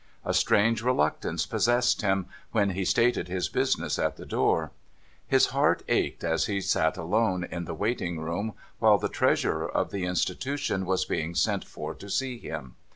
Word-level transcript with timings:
A 0.25 0.33
strange 0.33 0.81
reluctance 0.81 1.45
possessed 1.45 2.01
him, 2.01 2.25
when 2.51 2.71
he 2.71 2.83
stated 2.85 3.27
his 3.27 3.49
business 3.49 3.99
at 3.99 4.17
the 4.17 4.25
door. 4.25 4.71
His 5.27 5.45
heart 5.53 5.83
ached 5.87 6.23
as 6.23 6.47
he 6.47 6.59
sat 6.59 6.97
alone 6.97 7.43
in 7.43 7.65
the 7.65 7.75
waiting 7.75 8.19
room 8.19 8.53
while 8.79 8.97
the 8.97 9.09
Treasurer 9.09 9.69
of 9.69 9.91
the 9.91 10.05
institution 10.05 10.87
was 10.87 11.05
being 11.05 11.35
sent 11.35 11.63
for 11.63 11.93
to 11.93 12.09
see 12.09 12.39
him. 12.39 12.77